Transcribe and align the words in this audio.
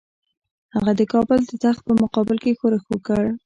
هغه 0.75 0.91
د 0.99 1.01
کابل 1.13 1.39
د 1.47 1.51
تخت 1.63 1.81
په 1.87 1.93
مقابل 2.01 2.37
کې 2.43 2.57
ښورښ 2.59 2.83
وکړ. 2.89 3.23